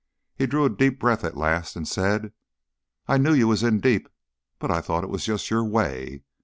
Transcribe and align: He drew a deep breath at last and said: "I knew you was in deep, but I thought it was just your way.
He 0.35 0.47
drew 0.47 0.65
a 0.65 0.69
deep 0.71 0.99
breath 0.99 1.23
at 1.23 1.37
last 1.37 1.75
and 1.75 1.87
said: 1.87 2.33
"I 3.07 3.19
knew 3.19 3.35
you 3.35 3.47
was 3.47 3.61
in 3.61 3.79
deep, 3.79 4.09
but 4.57 4.71
I 4.71 4.81
thought 4.81 5.03
it 5.03 5.11
was 5.11 5.25
just 5.25 5.51
your 5.51 5.63
way. 5.63 6.23